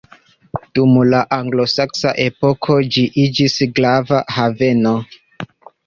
Dum 0.79 0.95
la 1.09 1.19
anglosaksa 1.37 2.15
epoko 2.25 2.81
ĝi 2.97 3.07
iĝis 3.27 3.61
grava 3.81 4.27
haveno. 4.41 4.99